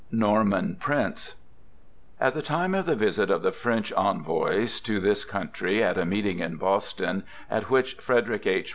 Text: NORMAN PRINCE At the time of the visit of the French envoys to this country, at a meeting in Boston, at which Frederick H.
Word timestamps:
NORMAN 0.11 0.77
PRINCE 0.79 1.35
At 2.19 2.33
the 2.33 2.41
time 2.41 2.73
of 2.73 2.87
the 2.87 2.95
visit 2.95 3.29
of 3.29 3.43
the 3.43 3.51
French 3.51 3.93
envoys 3.93 4.79
to 4.81 4.99
this 4.99 5.23
country, 5.23 5.83
at 5.83 5.99
a 5.99 6.05
meeting 6.05 6.39
in 6.39 6.55
Boston, 6.55 7.21
at 7.51 7.69
which 7.69 7.93
Frederick 7.97 8.47
H. 8.47 8.69